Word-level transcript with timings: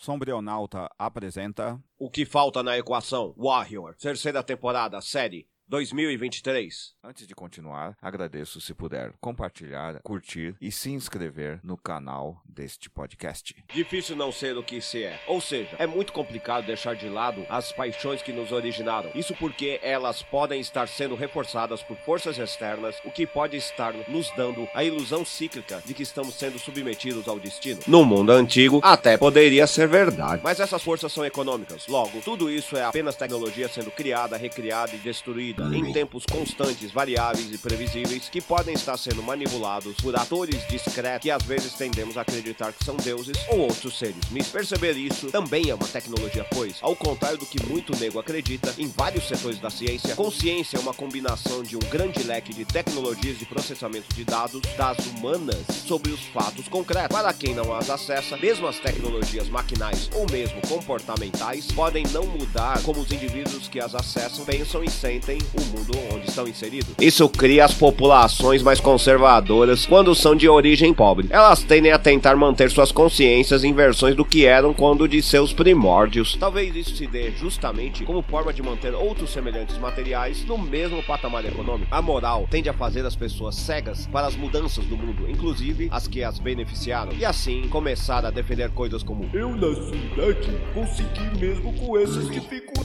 Sombrionauta 0.00 0.90
apresenta 0.98 1.78
O 1.98 2.08
que 2.08 2.24
falta 2.24 2.62
na 2.62 2.78
equação? 2.78 3.34
Warrior, 3.36 3.94
terceira 3.96 4.42
temporada, 4.42 4.98
série 5.02 5.46
2023. 5.70 6.94
Antes 7.04 7.28
de 7.28 7.34
continuar, 7.34 7.96
agradeço 8.02 8.60
se 8.60 8.74
puder 8.74 9.12
compartilhar, 9.20 10.00
curtir 10.02 10.56
e 10.60 10.72
se 10.72 10.90
inscrever 10.90 11.60
no 11.62 11.76
canal 11.76 12.42
deste 12.44 12.90
podcast. 12.90 13.54
Difícil 13.72 14.16
não 14.16 14.32
ser 14.32 14.56
o 14.56 14.64
que 14.64 14.80
se 14.80 15.04
é. 15.04 15.20
Ou 15.28 15.40
seja, 15.40 15.76
é 15.78 15.86
muito 15.86 16.12
complicado 16.12 16.66
deixar 16.66 16.96
de 16.96 17.08
lado 17.08 17.46
as 17.48 17.70
paixões 17.70 18.20
que 18.20 18.32
nos 18.32 18.50
originaram. 18.50 19.12
Isso 19.14 19.32
porque 19.36 19.78
elas 19.80 20.24
podem 20.24 20.60
estar 20.60 20.88
sendo 20.88 21.14
reforçadas 21.14 21.84
por 21.84 21.96
forças 21.98 22.36
externas, 22.36 22.96
o 23.04 23.12
que 23.12 23.24
pode 23.24 23.56
estar 23.56 23.94
nos 24.08 24.28
dando 24.34 24.66
a 24.74 24.82
ilusão 24.82 25.24
cíclica 25.24 25.80
de 25.86 25.94
que 25.94 26.02
estamos 26.02 26.34
sendo 26.34 26.58
submetidos 26.58 27.28
ao 27.28 27.38
destino. 27.38 27.80
No 27.86 28.04
mundo 28.04 28.32
antigo, 28.32 28.80
até 28.82 29.16
poderia 29.16 29.68
ser 29.68 29.86
verdade. 29.86 30.42
Mas 30.42 30.58
essas 30.58 30.82
forças 30.82 31.12
são 31.12 31.24
econômicas. 31.24 31.86
Logo, 31.86 32.20
tudo 32.22 32.50
isso 32.50 32.76
é 32.76 32.82
apenas 32.82 33.14
tecnologia 33.14 33.68
sendo 33.68 33.92
criada, 33.92 34.36
recriada 34.36 34.96
e 34.96 34.98
destruída 34.98 35.59
em 35.72 35.92
tempos 35.92 36.24
constantes, 36.24 36.90
variáveis 36.90 37.52
e 37.52 37.58
previsíveis 37.58 38.28
que 38.28 38.40
podem 38.40 38.74
estar 38.74 38.96
sendo 38.96 39.22
manipulados 39.22 39.94
por 39.96 40.16
atores 40.16 40.66
discretos 40.68 41.22
que 41.22 41.30
às 41.30 41.42
vezes 41.42 41.74
tendemos 41.74 42.16
a 42.16 42.22
acreditar 42.22 42.72
que 42.72 42.84
são 42.84 42.96
deuses 42.96 43.36
ou 43.48 43.60
outros 43.60 43.98
seres. 43.98 44.30
Me 44.30 44.42
perceber 44.42 44.96
isso 44.96 45.30
também 45.30 45.70
é 45.70 45.74
uma 45.74 45.86
tecnologia, 45.86 46.44
pois, 46.52 46.76
ao 46.80 46.96
contrário 46.96 47.38
do 47.38 47.46
que 47.46 47.62
muito 47.66 47.96
nego 47.98 48.18
acredita, 48.18 48.74
em 48.78 48.88
vários 48.88 49.26
setores 49.28 49.58
da 49.58 49.70
ciência, 49.70 50.14
consciência 50.14 50.76
é 50.76 50.80
uma 50.80 50.94
combinação 50.94 51.62
de 51.62 51.76
um 51.76 51.80
grande 51.90 52.22
leque 52.22 52.52
de 52.52 52.64
tecnologias 52.64 53.38
de 53.38 53.44
processamento 53.44 54.14
de 54.14 54.24
dados 54.24 54.62
das 54.76 54.98
humanas 55.06 55.64
sobre 55.86 56.10
os 56.12 56.20
fatos 56.26 56.68
concretos. 56.68 57.16
Para 57.16 57.32
quem 57.32 57.54
não 57.54 57.74
as 57.74 57.90
acessa, 57.90 58.36
mesmo 58.36 58.66
as 58.66 58.78
tecnologias 58.78 59.48
maquinais 59.48 60.10
ou 60.14 60.30
mesmo 60.30 60.60
comportamentais 60.68 61.66
podem 61.72 62.04
não 62.12 62.26
mudar 62.26 62.82
como 62.82 63.00
os 63.00 63.10
indivíduos 63.10 63.68
que 63.68 63.80
as 63.80 63.94
acessam 63.94 64.44
pensam 64.44 64.84
e 64.84 64.90
sentem 64.90 65.38
o 65.54 65.60
mundo 65.76 65.92
onde 66.14 66.28
estão 66.28 66.46
inseridos. 66.46 66.94
Isso 67.00 67.28
cria 67.28 67.64
as 67.64 67.74
populações 67.74 68.62
mais 68.62 68.80
conservadoras 68.80 69.86
quando 69.86 70.14
são 70.14 70.34
de 70.34 70.48
origem 70.48 70.92
pobre. 70.94 71.28
Elas 71.30 71.62
tendem 71.62 71.92
a 71.92 71.98
tentar 71.98 72.36
manter 72.36 72.70
suas 72.70 72.92
consciências 72.92 73.64
em 73.64 73.72
versões 73.72 74.14
do 74.14 74.24
que 74.24 74.44
eram 74.44 74.72
quando 74.72 75.08
de 75.08 75.22
seus 75.22 75.52
primórdios. 75.52 76.36
Talvez 76.38 76.74
isso 76.74 76.96
se 76.96 77.06
dê 77.06 77.30
justamente 77.32 78.04
como 78.04 78.22
forma 78.22 78.52
de 78.52 78.62
manter 78.62 78.94
outros 78.94 79.30
semelhantes 79.30 79.78
materiais 79.78 80.44
no 80.44 80.58
mesmo 80.58 81.02
patamar 81.02 81.44
econômico. 81.44 81.88
A 81.90 82.02
moral 82.02 82.46
tende 82.50 82.68
a 82.68 82.72
fazer 82.72 83.04
as 83.04 83.16
pessoas 83.16 83.56
cegas 83.56 84.06
para 84.06 84.26
as 84.26 84.36
mudanças 84.36 84.84
do 84.84 84.96
mundo, 84.96 85.28
inclusive 85.28 85.88
as 85.90 86.06
que 86.06 86.22
as 86.22 86.38
beneficiaram, 86.38 87.12
e 87.12 87.24
assim 87.24 87.68
começar 87.68 88.24
a 88.24 88.30
defender 88.30 88.70
coisas 88.70 89.02
como 89.02 89.28
Eu 89.32 89.54
na 89.56 89.74
cidade 89.74 90.50
consegui 90.74 91.38
mesmo 91.38 91.72
com 91.74 91.98
essas 91.98 92.28
dificuldades. 92.30 92.79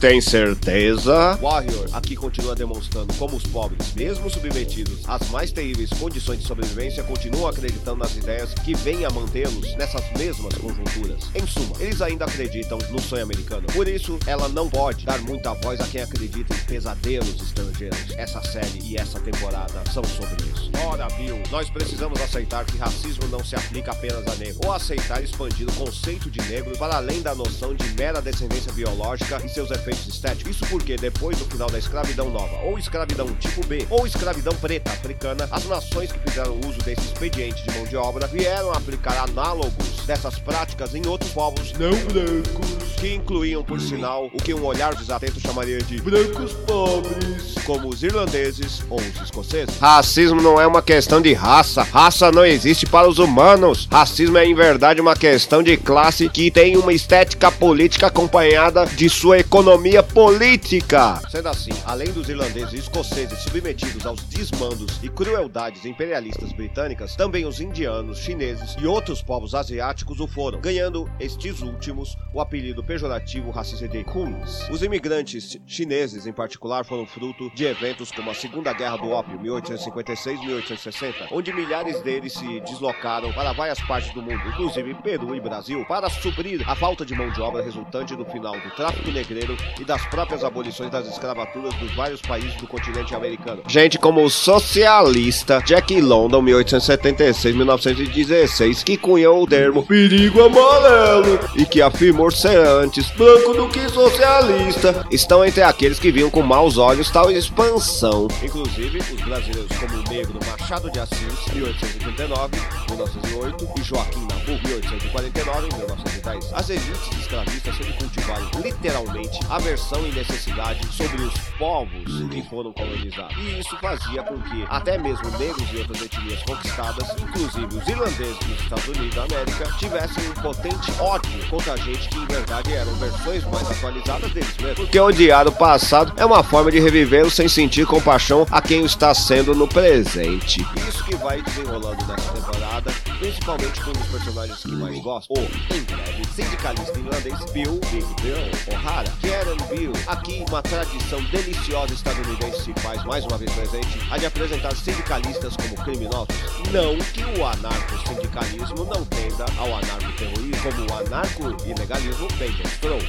Tem 0.00 0.18
certeza? 0.18 1.38
Warrior 1.42 1.88
aqui 1.92 2.16
continua 2.16 2.54
demonstrando 2.54 3.12
como 3.14 3.36
os 3.36 3.42
pobres, 3.42 3.92
mesmo 3.94 4.30
submetidos 4.30 5.00
às 5.06 5.28
mais 5.28 5.52
terríveis 5.52 5.90
condições 5.90 6.40
de 6.40 6.46
sobrevivência, 6.46 7.02
continuam 7.02 7.46
acreditando 7.46 7.98
nas 7.98 8.16
ideias 8.16 8.54
que 8.54 8.74
vêm 8.74 9.04
a 9.04 9.10
mantê-los 9.10 9.76
nessas 9.76 10.02
mesmas 10.18 10.54
conjunturas. 10.54 11.30
Em 11.34 11.46
suma, 11.46 11.76
eles 11.80 12.00
ainda 12.00 12.24
acreditam 12.24 12.78
no 12.90 12.98
sonho 13.00 13.24
americano. 13.24 13.66
Por 13.74 13.86
isso, 13.86 14.18
ela 14.26 14.48
não 14.48 14.70
pode 14.70 15.04
dar 15.04 15.20
muita 15.20 15.52
voz 15.54 15.80
a 15.80 15.86
quem 15.86 16.00
acredita 16.00 16.54
em 16.54 16.64
pesadelos 16.64 17.40
estrangeiros. 17.40 17.98
Essa 18.16 18.40
série 18.42 18.80
e 18.82 18.96
essa 18.96 19.20
temporada 19.20 19.82
são 19.92 20.04
sobre 20.04 20.44
isso. 20.54 20.70
Ora, 20.86 21.08
Bill, 21.10 21.38
nós 21.50 21.68
precisamos 21.68 22.18
aceitar 22.22 22.64
que 22.64 22.78
racismo 22.78 23.26
não 23.28 23.44
se 23.44 23.54
aplica 23.54 23.92
apenas 23.92 24.26
a 24.26 24.34
negro, 24.36 24.60
ou 24.64 24.72
aceitar 24.72 25.22
expandir 25.22 25.68
o 25.68 25.72
conceito 25.72 26.30
de 26.30 26.40
negro 26.42 26.76
para 26.78 26.96
além 26.96 27.20
da 27.20 27.34
noção 27.34 27.74
de 27.74 27.86
mera 27.94 28.22
descendência 28.22 28.72
biológica 28.72 29.25
e 29.44 29.48
seus 29.48 29.70
efeitos 29.70 30.06
estéticos. 30.06 30.56
Isso 30.56 30.66
porque 30.66 30.96
depois 30.96 31.38
do 31.38 31.44
final 31.46 31.68
da 31.68 31.78
escravidão 31.78 32.30
nova, 32.30 32.56
ou 32.62 32.78
escravidão 32.78 33.26
tipo 33.36 33.66
B, 33.66 33.86
ou 33.90 34.06
escravidão 34.06 34.54
preta 34.56 34.90
africana, 34.90 35.48
as 35.50 35.64
nações 35.66 36.12
que 36.12 36.18
fizeram 36.20 36.58
uso 36.60 36.78
desse 36.78 37.02
expediente 37.02 37.62
de 37.64 37.76
mão 37.76 37.84
de 37.86 37.96
obra 37.96 38.26
vieram 38.26 38.72
aplicar 38.72 39.24
análogos 39.24 40.06
dessas 40.06 40.38
práticas 40.38 40.94
em 40.94 41.06
outros 41.06 41.32
povos 41.32 41.72
Não 41.72 41.90
brancos, 42.06 42.85
que 42.96 43.14
incluíam, 43.14 43.62
por 43.62 43.80
sinal, 43.80 44.26
o 44.32 44.38
que 44.38 44.54
um 44.54 44.64
olhar 44.64 44.94
desatento 44.94 45.38
chamaria 45.38 45.78
de 45.78 46.00
brancos 46.00 46.52
pobres. 46.66 47.54
como 47.64 47.88
os 47.88 48.02
irlandeses 48.02 48.82
ou 48.88 48.98
os 49.00 49.20
escoceses. 49.20 49.76
Racismo 49.78 50.40
não 50.40 50.60
é 50.60 50.66
uma 50.66 50.80
questão 50.80 51.20
de 51.20 51.32
raça. 51.32 51.82
Raça 51.82 52.30
não 52.30 52.44
existe 52.44 52.86
para 52.86 53.08
os 53.08 53.18
humanos. 53.18 53.88
Racismo 53.90 54.38
é, 54.38 54.46
em 54.46 54.54
verdade, 54.54 55.00
uma 55.00 55.16
questão 55.16 55.62
de 55.62 55.76
classe 55.76 56.28
que 56.28 56.50
tem 56.50 56.76
uma 56.76 56.92
estética 56.92 57.50
política 57.50 58.06
acompanhada 58.06 58.86
de 58.86 59.08
sua 59.10 59.38
economia 59.38 60.02
política. 60.02 61.20
Sendo 61.28 61.48
assim, 61.48 61.72
além 61.84 62.12
dos 62.12 62.28
irlandeses 62.28 62.72
e 62.72 62.78
escoceses 62.78 63.38
submetidos 63.40 64.06
aos 64.06 64.22
desmandos 64.22 64.98
e 65.02 65.08
crueldades 65.08 65.84
imperialistas 65.84 66.52
britânicas, 66.52 67.16
também 67.16 67.46
os 67.46 67.60
indianos, 67.60 68.18
chineses 68.18 68.76
e 68.80 68.86
outros 68.86 69.20
povos 69.20 69.54
asiáticos 69.54 70.20
o 70.20 70.28
foram, 70.28 70.60
ganhando 70.60 71.10
estes 71.18 71.60
últimos 71.62 72.16
o 72.32 72.40
apelido 72.40 72.82
pejorativo 72.86 73.50
racista 73.50 73.88
de 73.88 74.04
Khums. 74.04 74.68
Os 74.70 74.82
imigrantes 74.82 75.58
chineses, 75.66 76.26
em 76.26 76.32
particular, 76.32 76.84
foram 76.84 77.06
fruto 77.06 77.50
de 77.54 77.64
eventos 77.64 78.12
como 78.12 78.30
a 78.30 78.34
Segunda 78.34 78.72
Guerra 78.72 78.98
do 78.98 79.10
Ópio, 79.10 79.38
1856-1860, 79.40 81.28
onde 81.32 81.52
milhares 81.52 82.00
deles 82.02 82.32
se 82.32 82.60
deslocaram 82.60 83.32
para 83.32 83.52
várias 83.52 83.80
partes 83.80 84.14
do 84.14 84.22
mundo, 84.22 84.40
inclusive 84.48 84.94
Peru 84.94 85.34
e 85.34 85.40
Brasil, 85.40 85.84
para 85.86 86.08
suprir 86.08 86.62
a 86.68 86.76
falta 86.76 87.04
de 87.04 87.14
mão 87.14 87.30
de 87.30 87.40
obra 87.40 87.62
resultante 87.62 88.14
do 88.14 88.24
final 88.24 88.54
do 88.60 88.70
tráfico 88.70 89.10
negreiro 89.10 89.56
e 89.80 89.84
das 89.84 90.06
próprias 90.06 90.44
abolições 90.44 90.90
das 90.90 91.08
escravaturas 91.08 91.74
dos 91.74 91.92
vários 91.94 92.20
países 92.20 92.54
do 92.56 92.66
continente 92.66 93.14
americano. 93.14 93.62
Gente 93.66 93.98
como 93.98 94.22
o 94.22 94.30
socialista 94.30 95.62
Jack 95.64 95.98
London, 96.00 96.42
1876-1916, 96.42 98.84
que 98.84 98.96
cunhou 98.96 99.42
o 99.42 99.46
termo 99.46 99.84
Perigo 99.84 100.42
amarelo, 100.42 101.40
e 101.56 101.64
que 101.64 101.82
afirmou 101.82 102.30
ser 102.30 102.75
antes 102.76 103.10
branco 103.10 103.54
do 103.54 103.68
que 103.68 103.88
socialista, 103.88 105.06
estão 105.10 105.44
entre 105.44 105.62
aqueles 105.62 105.98
que 105.98 106.12
viam 106.12 106.30
com 106.30 106.42
maus 106.42 106.78
olhos 106.78 107.10
tal 107.10 107.30
expansão. 107.30 108.28
Inclusive, 108.42 108.98
os 108.98 109.20
brasileiros 109.22 109.78
como 109.78 109.98
o 109.98 110.02
negro 110.10 110.38
Machado 110.46 110.90
de 110.90 111.00
Assis, 111.00 111.52
1839, 111.52 112.56
1908, 112.90 113.68
e 113.78 113.82
Joaquim 113.82 114.20
Nabuco, 114.20 114.68
1849, 114.68 115.68
1910. 115.76 116.52
As 116.52 116.70
elites 116.70 117.18
escravistas 117.20 117.76
sempre 117.76 117.92
cultivaram, 117.94 118.50
literalmente, 118.62 119.40
aversão 119.48 120.06
e 120.06 120.12
necessidade 120.12 120.86
sobre 120.92 121.22
os 121.22 121.34
povos 121.58 122.28
que 122.30 122.42
foram 122.48 122.72
colonizados. 122.72 123.36
E 123.38 123.60
isso 123.60 123.76
fazia 123.78 124.22
com 124.22 124.38
que 124.40 124.64
até 124.68 124.98
mesmo 124.98 125.30
negros 125.38 125.68
e 125.72 125.78
outras 125.78 126.02
etnias 126.02 126.42
conquistadas, 126.42 127.14
inclusive 127.20 127.76
os 127.76 127.88
irlandeses 127.88 128.38
dos 128.38 128.60
Estados 128.60 128.88
Unidos 128.88 129.14
da 129.14 129.24
América, 129.24 129.72
tivessem 129.78 130.28
um 130.28 130.34
potente 130.34 130.92
ódio 131.00 131.48
contra 131.48 131.76
gente 131.76 132.08
que 132.08 132.18
em 132.18 132.26
verdade 132.26 132.65
eram 132.72 132.92
versões 132.94 133.44
mais 133.44 133.70
atualizadas 133.70 134.30
deles 134.32 134.56
mesmos. 134.58 134.80
Porque 134.80 134.98
odiar 134.98 135.46
o 135.46 135.52
passado 135.52 136.12
é 136.16 136.24
uma 136.24 136.42
forma 136.42 136.70
de 136.70 136.80
revivê-lo 136.80 137.30
sem 137.30 137.48
sentir 137.48 137.86
compaixão 137.86 138.46
a 138.50 138.60
quem 138.60 138.82
o 138.82 138.86
está 138.86 139.14
sendo 139.14 139.54
no 139.54 139.68
presente. 139.68 140.66
Isso 140.88 141.04
que 141.04 141.14
vai 141.16 141.40
desenrolando 141.42 142.04
nessa 142.06 142.32
temporada, 142.32 142.92
principalmente 143.18 143.80
com 143.82 143.90
um 143.90 144.10
personagens 144.10 144.58
que 144.60 144.72
mais 144.72 144.98
gosto, 145.00 145.32
o, 145.32 145.38
em 145.38 145.82
breve, 145.82 146.22
sindicalista 146.34 146.98
irlandês 146.98 147.50
Bill 147.52 147.80
Big 147.92 148.06
Bill 148.22 148.36
O'Hara, 148.72 149.12
Karen 149.22 149.76
Bill. 149.76 149.92
Aqui, 150.06 150.44
uma 150.48 150.62
tradição 150.62 151.22
deliciosa 151.24 151.94
estadunidense 151.94 152.62
se 152.62 152.72
faz 152.80 153.04
mais 153.04 153.24
uma 153.26 153.38
vez 153.38 153.52
presente, 153.52 153.98
a 154.10 154.18
de 154.18 154.26
apresentar 154.26 154.74
sindicalistas 154.74 155.56
como 155.56 155.76
criminosos. 155.84 156.34
Não 156.72 156.98
que 156.98 157.24
o 157.38 157.44
anarco-sindicalismo 157.44 158.84
não 158.84 159.04
tenda 159.04 159.46
ao 159.58 159.74
anarco-terrorismo, 159.76 160.62
como 160.62 160.90
o 160.90 161.06
anarco-ilegalismo 161.06 162.28
demonstrou. 162.28 162.55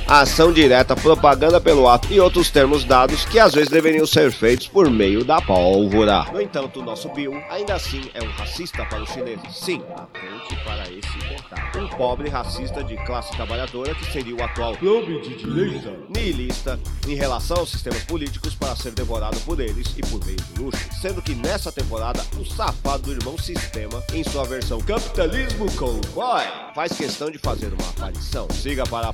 Ação 0.07 0.51
direta, 0.51 0.95
propaganda 0.95 1.59
pelo 1.59 1.87
ato 1.87 2.11
e 2.11 2.19
outros 2.19 2.49
termos 2.49 2.83
dados 2.83 3.25
que 3.25 3.39
às 3.39 3.53
vezes 3.53 3.69
deveriam 3.69 4.05
ser 4.05 4.31
feitos 4.31 4.67
por 4.67 4.89
meio 4.89 5.23
da 5.23 5.41
pólvora. 5.41 6.25
No 6.31 6.41
entanto, 6.41 6.79
o 6.79 6.83
nosso 6.83 7.09
Bill 7.09 7.33
ainda 7.49 7.75
assim 7.75 8.01
é 8.13 8.23
um 8.23 8.31
racista 8.31 8.85
para 8.85 9.03
os 9.03 9.09
chineses. 9.09 9.55
Sim, 9.55 9.81
atente 9.95 10.63
para 10.63 10.83
esse 10.83 11.17
detalhe. 11.17 11.85
Um 11.85 11.87
pobre 11.89 12.29
racista 12.29 12.83
de 12.83 12.95
classe 13.05 13.31
trabalhadora 13.31 13.93
que 13.95 14.11
seria 14.11 14.35
o 14.35 14.43
atual 14.43 14.75
clube 14.77 15.21
de 15.21 15.35
direita. 15.35 15.93
nihilista 16.09 16.79
em 17.07 17.15
relação 17.15 17.57
aos 17.57 17.69
sistemas 17.69 18.03
políticos 18.03 18.55
para 18.55 18.75
ser 18.75 18.91
devorado 18.91 19.37
por 19.41 19.59
eles 19.59 19.93
e 19.97 20.01
por 20.01 20.23
meio 20.25 20.37
de 20.37 20.61
luxo. 20.61 20.79
Sendo 21.01 21.21
que 21.21 21.35
nessa 21.35 21.71
temporada, 21.71 22.21
o 22.39 22.45
safado 22.45 23.03
do 23.03 23.11
irmão 23.11 23.37
sistema, 23.37 24.03
em 24.13 24.23
sua 24.23 24.43
versão 24.43 24.79
capitalismo 24.81 25.71
cowboy, 25.73 26.43
faz 26.73 26.93
questão 26.93 27.29
de 27.29 27.37
fazer 27.37 27.73
uma 27.73 27.89
aparição. 27.89 28.47
Siga 28.51 28.85
para 28.85 29.09
a 29.09 29.13